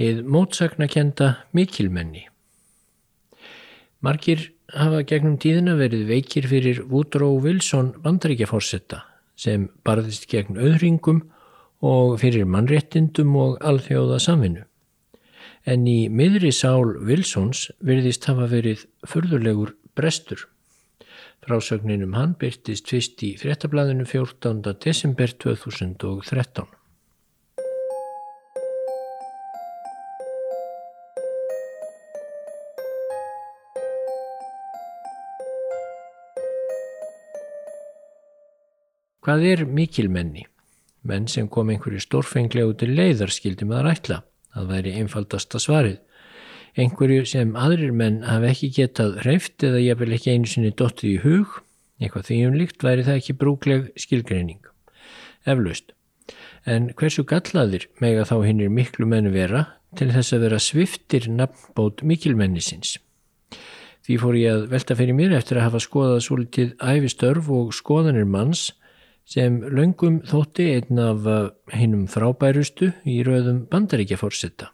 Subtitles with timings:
[0.00, 2.24] heið mótsagnakenda mikilmenni.
[4.00, 9.02] Margir hafa gegnum tíðina verið veikir fyrir Woodrow Wilson bandaríkjaforsetta
[9.40, 11.20] sem barðist gegn auðringum
[11.84, 14.64] og fyrir mannréttindum og alþjóða samvinnu.
[15.68, 20.46] En í miðri sál Wilsons virðist hafa verið förðulegur brestur.
[21.44, 24.76] Frásögninum hann byrtist fyrst í fréttablaðinu 14.
[24.80, 26.79] desember 2013.
[39.20, 40.46] Hvað er mikilmenni?
[41.04, 44.16] Menn sem kom einhverju stórfenglegu til leiðar skildi maður ætla.
[44.54, 45.98] Það væri einfaldasta svarið.
[46.80, 51.10] Einhverju sem aðrir menn hafi ekki getað hreift eða ég vil ekki einu sinni dottið
[51.10, 51.60] í hug,
[52.00, 54.64] eitthvað því umlíkt væri það ekki brúkleg skilgreining.
[55.44, 55.92] Eflaust.
[56.64, 59.66] En hversu gallaðir mega þá hinnir miklu menn vera
[60.00, 62.96] til þess að vera sviftir nafnbót mikilmennisins?
[64.00, 68.24] Því fór ég að velta fyrir mér eftir að hafa skoðað svolítið æfistörf og skoðanir
[68.24, 68.70] manns
[69.28, 71.26] sem löngum þótti einn af
[71.74, 74.70] hinnum frábærustu í rauðum bandaríkjaforsetta.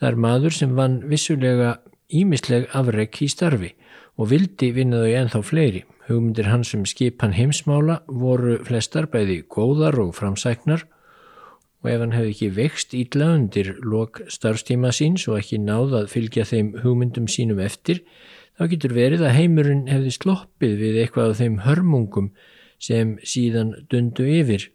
[0.00, 1.76] Það er maður sem vann vissulega
[2.14, 3.74] ímisleg afreg í starfi
[4.18, 5.84] og vildi vinna þau ennþá fleiri.
[6.08, 10.84] Hugmyndir hans um skipan heimsmála voru flestar bæði góðar og framsæknar
[11.84, 16.10] og ef hann hefði ekki vext ítla undir lok starfstíma síns og ekki náð að
[16.14, 18.00] fylgja þeim hugmyndum sínum eftir,
[18.56, 22.30] þá getur verið að heimurinn hefði sloppið við eitthvað af þeim hörmungum
[22.84, 24.68] sem síðan dundu yfir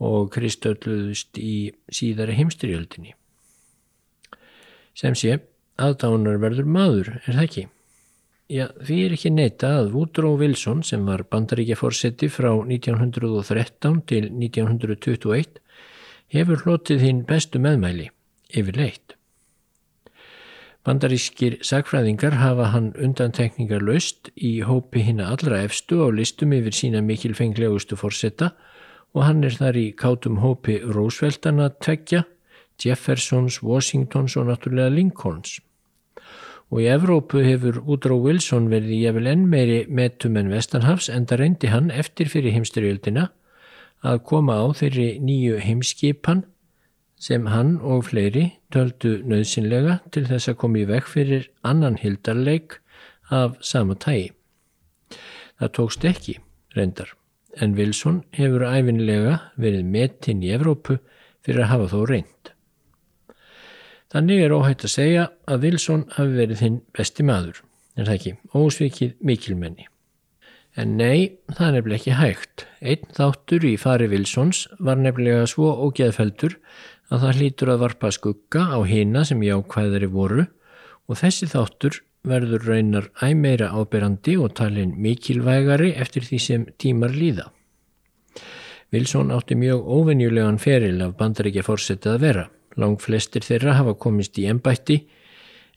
[0.00, 3.14] og kristölluðust í síðara heimstyrjöldinni.
[4.96, 5.36] Sem sé,
[5.80, 7.66] aðdánar verður maður, er það ekki?
[8.50, 14.24] Já, því er ekki neyta að Woodrow Wilson sem var bandaríkja fórseti frá 1913 til
[14.26, 15.60] 1921
[16.34, 18.08] hefur hlotið hinn bestu meðmæli,
[18.50, 19.19] yfirleitt.
[20.80, 27.02] Bandarískir sagfræðingar hafa hann undantekningar löst í hópi hinn allra efstu á listum yfir sína
[27.04, 28.54] mikilfenglegustu fórsetta
[29.12, 32.22] og hann er þar í kátum hópi Rooseveltana tveggja,
[32.80, 35.58] Jeffersons, Washingtons og náttúrulega Lincolns.
[36.72, 41.42] Og í Evrópu hefur Woodrow Wilson verið efil enn meiri metum en Vestanhafs en það
[41.42, 43.26] reyndi hann eftir fyrir heimstyrjöldina
[44.00, 46.46] að koma á þeirri nýju heimskipan
[47.20, 52.78] sem hann og fleiri töldu nöðsynlega til þess að koma í vekk fyrir annan hildarleik
[53.30, 54.30] af sama tægi.
[55.60, 56.38] Það tókst ekki,
[56.76, 57.12] reyndar,
[57.60, 60.98] en Wilson hefur æfinlega verið metinn í Evrópu
[61.44, 62.52] fyrir að hafa þó reynd.
[64.10, 67.60] Þannig er óhætt að segja að Wilson hafi verið hinn besti maður,
[67.94, 69.86] en það ekki, ósvikið mikilmenni.
[70.78, 72.64] En nei, það er nefnilega ekki hægt.
[72.80, 76.54] Einn þáttur í fari Wilsons var nefnilega svo ógeðfeldur
[77.10, 80.46] að það hlýtur að varpa skugga á hina sem jákvæðari voru
[81.10, 87.48] og þessi þáttur verður raunar æmeira ábyrrandi og talin mikilvægari eftir því sem tímar líða.
[88.92, 92.44] Wilson átti mjög óvenjulegan feril af bandaríkja fórsetið að vera.
[92.76, 95.00] Lang flestir þeirra hafa komist í ennbætti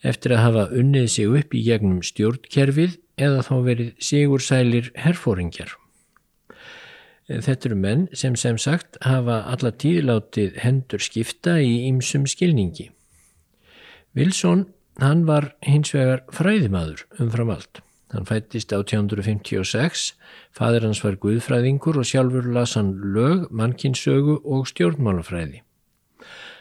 [0.03, 5.77] eftir að hafa unnið sig upp í gegnum stjórnkerfið eða þá verið sigursælir herfóringjar.
[7.29, 12.89] Þetta eru menn sem sem sagt hafa alla tíðlátið hendur skipta í ýmsum skilningi.
[14.13, 14.67] Wilson,
[15.00, 17.79] hann var hins vegar fræðimaður umfram allt.
[18.13, 20.12] Hann fættist 1856,
[20.53, 25.63] fadir hans var guðfræðingur og sjálfur las hann lög, mannkinsögu og stjórnmálafræði.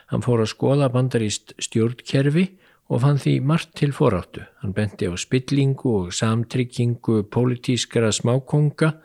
[0.09, 2.47] Hann fór að skoða bandaríst stjórnkerfi
[2.89, 4.47] og fann því margt til foráttu.
[4.63, 8.95] Hann benti á spillingu og samtrykkingu politískara smákonga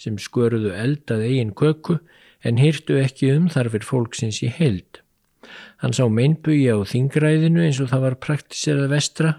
[0.00, 1.98] sem sköruðu eldað eigin köku
[2.44, 5.00] en hýrtu ekki um þarfir fólksins í heild.
[5.80, 9.32] Hann sá meinbugi á þingræðinu eins og það var praktiserað vestra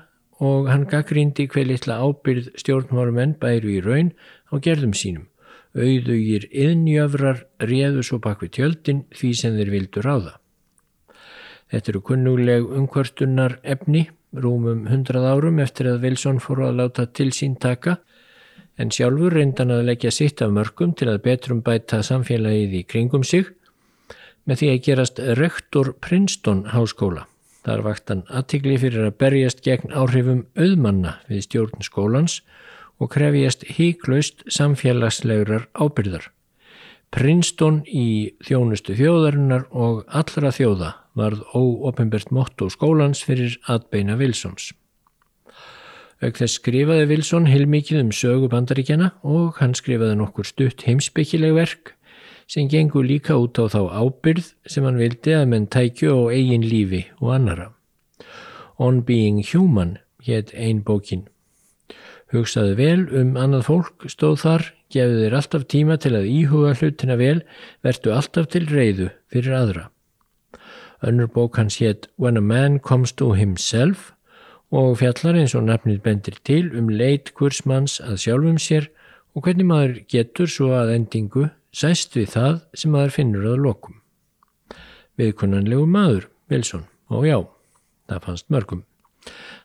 [0.44, 4.12] og hann gaggrindi hver litla ábyrð stjórnmárumenn bæru í raun
[4.52, 5.30] á gerðum sínum.
[5.76, 10.36] Auðugir yðnjöfrar réðu svo bak við tjöldin því sem þeir vildu ráða.
[11.72, 14.06] Þetta eru kunnuleg umkvörtunar efni,
[14.36, 17.98] rúmum hundrað árum eftir að Wilson fór að láta til sín taka
[18.78, 23.24] en sjálfur reyndan að leggja sitt af mörgum til að betrum bæta samfélagið í kringum
[23.24, 23.48] sig
[24.46, 27.26] með því að gerast rektor Princeton háskóla.
[27.66, 32.42] Þar vakt hann aðtikli fyrir að berjast gegn áhrifum auðmanna við stjórn skólans
[33.02, 36.30] og krefjast híklaust samfélagslegurar ábyrðar.
[37.16, 44.74] Princeton í þjónustu þjóðarinnar og allra þjóða varð óopimbert motto skólans fyrir atbeina Wilsons.
[46.24, 51.92] Ög þess skrifaði Wilson heilmikið um sögu bandaríkjana og hann skrifaði nokkur stutt heimsbyggileg verk
[52.48, 56.64] sem gengur líka út á þá ábyrð sem hann vildi að menn tækju á eigin
[56.64, 57.68] lífi og annara.
[58.80, 61.28] On Being Human hétt ein bókin.
[62.32, 64.64] Hugsaðu vel um annað fólk stóð þar,
[64.96, 67.44] gefið þér alltaf tíma til að íhuga hlutina vel,
[67.84, 69.88] vertu alltaf til reyðu fyrir aðra.
[71.06, 74.15] Önnur bók hans hétt When a Man Comes to Himself
[74.74, 78.90] og fjallar eins og nafnið bendir til um leit kursmanns að sjálfum sér
[79.36, 84.02] og hvernig maður getur svo að endingu sæst við það sem maður finnur að lokum.
[85.20, 87.38] Viðkonanlegu maður, Wilson, og já,
[88.10, 88.84] það fannst mörgum.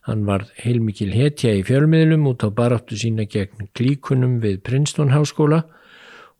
[0.08, 5.64] Hann varð heilmikil hetja í fjölmiðlum út á baráttu sína gegn klíkunum við Princeton háskóla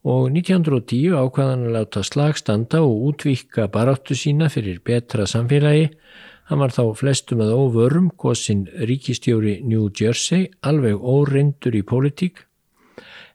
[0.01, 5.91] og 1910 ákvaðan að láta slagstanda og útvíkka baráttu sína fyrir betra samfélagi.
[6.51, 12.41] Hann var þá flestum að óvörum góðsinn ríkistjóri New Jersey, alveg óreindur í pólitík,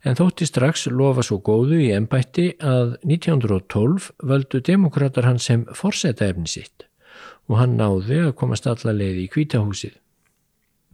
[0.03, 6.27] en þótti strax lofa svo góðu í ennbætti að 1912 völdu demokrater hann sem forsetta
[6.27, 6.89] efni sitt
[7.47, 9.93] og hann náði að komast alla leiði í kvítahúsið.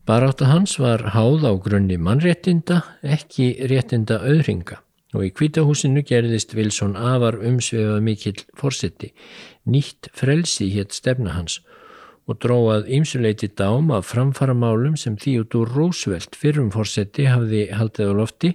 [0.06, 4.82] Baráta hans var háð á grunni mannréttinda, ekki réttinda auðringa
[5.16, 9.10] og í kvítahúsinu gerðist Wilson afar umsvefa mikill fórseti.
[9.66, 11.62] Nýtt frelsi hétt stefna hans
[12.30, 18.52] og dróað ýmsuleiti dám af framfaramálum sem Theodore Roosevelt fyrrum fórseti hafði haldið á lofti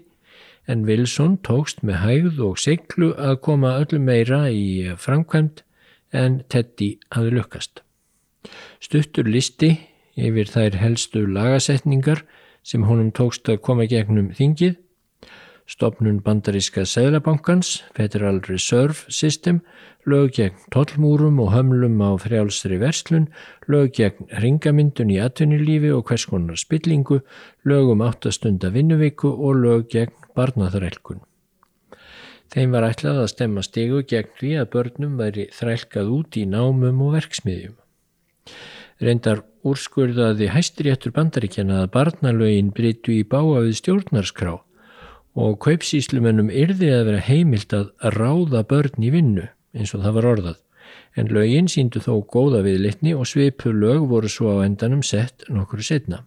[0.71, 5.63] en Wilson tókst með hægð og seglu að koma öllu meira í framkvæmt
[6.15, 7.83] en Teddy hafði lukkast.
[8.83, 9.75] Stuttur listi
[10.17, 12.25] yfir þær helstu lagasetningar
[12.67, 14.77] sem honum tókst að koma gegnum þingið,
[15.67, 19.61] stopnun bandaríska Sæðlabankans, Federal Reserve System,
[20.07, 23.27] lög gegn tollmúrum og hömlum á frjálsri verslun,
[23.67, 27.21] lög gegn ringamyndun í atvinnulífi og hvers konar spillingu,
[27.67, 31.25] lög um áttastunda vinnuviku og lög gegn barnaþrælkun.
[32.55, 37.03] Þeim var ætlað að stemma stegu gegn því að börnum væri þrælkað út í námum
[37.03, 37.75] og verksmiðjum.
[39.03, 44.55] Reyndar úrskurðaði hæstiréttur bandaríkjana að barnalögin bryttu í báa við stjórnarskrá
[45.37, 50.31] og kaupsíslumennum yrði að vera heimilt að ráða börn í vinnu eins og það var
[50.33, 50.63] orðað
[51.17, 55.85] en lögin síndu þó góða viðlitni og sveipu lög voru svo á endanum sett nokkru
[55.85, 56.25] setna.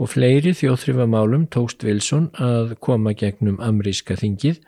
[0.00, 4.60] Og fleiri þjóþrifamálum tókst Wilson að koma gegnum amríska þingið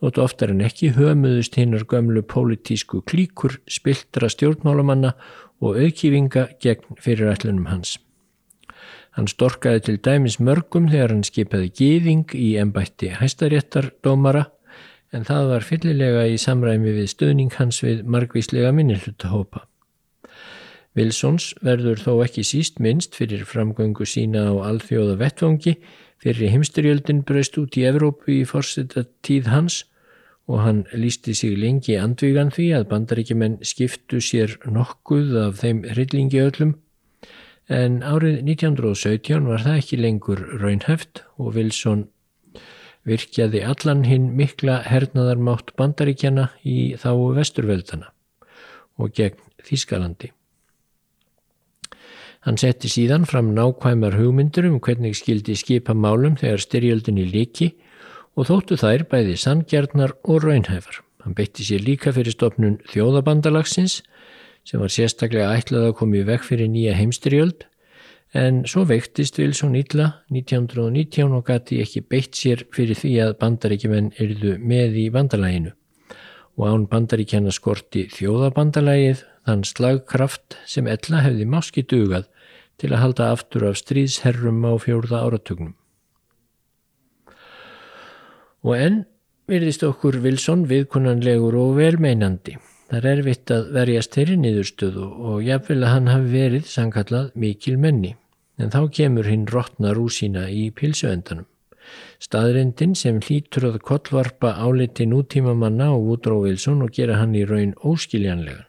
[0.00, 5.14] þótt oftar en ekki hömuðust hinnar gömlu pólitísku klíkur spiltra stjórnmálamanna
[5.60, 7.98] og auðkífinga gegn fyrirætlunum hans.
[9.20, 14.46] Hann storkaði til dæmis mörgum þegar hann skipaði gýðing í ennbætti hæstaréttardómara
[15.12, 19.66] en það var fyllilega í samræmi við stöðning hans við margvíslega minnilhutahópa.
[20.96, 25.76] Wilsons verður þó ekki síst minnst fyrir framgöngu sína á alþjóða vettvangi
[26.16, 29.82] fyrir heimsturjöldin breyst út í Evrópu í fórsetta tíð hans
[30.48, 36.40] og hann lísti sig lengi andvígan því að bandaríkjumenn skiptu sér nokkuð af þeim hryllingi
[36.40, 36.78] öllum
[37.70, 42.08] en árið 1917 var það ekki lengur raunheft og Wilson
[43.06, 48.10] virkjaði allan hinn mikla hernaðarmátt bandaríkjana í þá vesturveldana
[49.00, 50.30] og gegn Þískalandi.
[52.48, 57.74] Hann setti síðan fram nákvæmar hugmyndur um hvernig skildi skipa málum þegar styrjöldinni líki
[58.34, 61.02] og þóttu þær bæði sangjarnar og raunhæfar.
[61.20, 64.00] Hann beitti sér líka fyrir stopnun þjóðabandalagsins
[64.68, 67.66] sem var sérstaklega ætlað að komi vekk fyrir nýja heimstyrjöld
[68.36, 74.12] en svo veiktist Wilson illa 1919 og gati ekki beitt sér fyrir því að bandaríkjumenn
[74.22, 75.74] erðu með í bandalæginu
[76.60, 82.28] og án bandaríkjana skorti þjóðabandalagið þann slagkraft sem ella hefði máski dugað
[82.80, 85.74] til að halda aftur af stríðsherrum á fjórða áratugnum.
[88.64, 88.98] Og enn
[89.50, 92.58] virðist okkur Wilson viðkunanlegur og velmeinandi.
[92.90, 97.76] Það er erfitt að verjast þeirri niðurstöðu og jáfnvel að hann hafi verið sangkallað mikil
[97.78, 98.16] menni.
[98.58, 101.46] En þá kemur hinn rótna rúsína í pilsuendanum.
[102.20, 107.46] Staðrindin sem hlýtur að kollvarpa áliti nútíma manna og Woodrow Wilson og gera hann í
[107.48, 108.68] raun óskiljanlegan.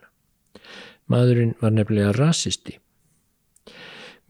[1.12, 2.78] Maðurinn var nefnilega rasisti.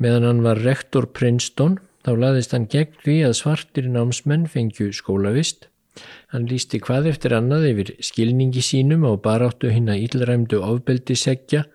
[0.01, 5.67] Meðan hann var rektor Princeton Þá laðist hann gegn því að svartir námsmenn fengju skólavist.
[6.31, 11.65] Hann lísti hvað eftir annað yfir skilningi sínum á baráttu hinn að ílræmdu ofbeldisegja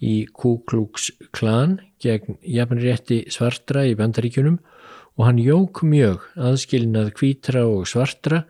[0.00, 4.58] í Ku Klux Klan gegn jafnrétti svartra í bandaríkunum
[5.16, 8.44] og hann jók mjög aðskilnað kvítra og svartra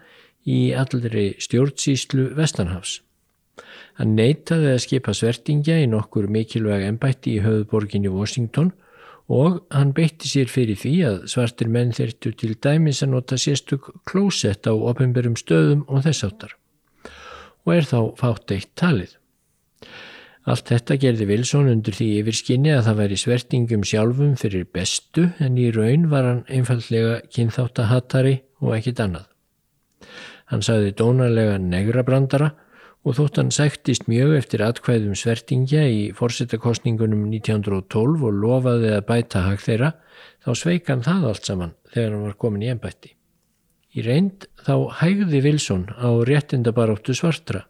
[0.47, 3.01] í allri stjórnsýslu Vestanhafs.
[4.01, 8.90] Hann neytaði að skipa svertingja í nokkur mikilvæg ennbætti í höfuborginni Washington og
[9.71, 14.67] hann beitti sér fyrir því að svartir menn þertu til dæmis að nota sérstök klósett
[14.67, 16.57] á ofinberum stöðum og þess áttar.
[17.67, 19.17] og er þá fátt eitt talið.
[20.49, 25.59] Allt þetta gerði Wilson undir því yfirskinni að það væri svertingum sjálfum fyrir bestu en
[25.61, 29.29] í raun var hann einfallega kynþáttahattari og ekkit annað.
[30.51, 32.55] Hann sagði dónarlega negrabrandara
[33.01, 39.45] og þótt hann sæktist mjög eftir atkvæðum svertingja í fórsettakostningunum 1912 og lofaði að bæta
[39.47, 39.95] hag þeirra,
[40.45, 43.15] þá sveik hann það allt saman þegar hann var komin í ennbætti.
[43.97, 47.65] Í reynd þá hægði Wilson á réttindabaróttu svartra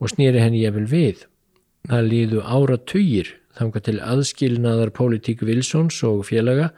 [0.00, 1.26] og snýri henni jefnvel við.
[1.90, 6.70] Það líðu ára tugir þanga til aðskilnaðar politík Wilsons og félaga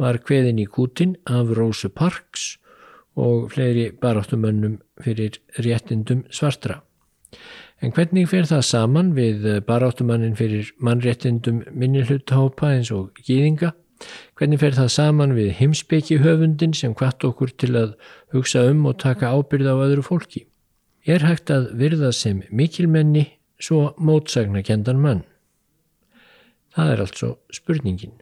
[0.00, 2.54] var hveðin í kútin af Rósu Parks
[3.20, 6.80] og fleiri baróttumönnum fyrir réttindum svartra.
[7.80, 13.72] En hvernig fer það saman við eh, baráttumannin fyrir mannréttindum minnilhuthópa eins og gýðinga?
[14.36, 17.96] Hvernig fer það saman við heimsbyggi höfundin sem hvart okkur til að
[18.34, 20.46] hugsa um og taka ábyrð á öðru fólki?
[21.08, 23.26] Er hægt að virða sem mikilmenni
[23.60, 25.24] svo mótsagna kendan mann?
[26.76, 28.18] Það er altså spurningin.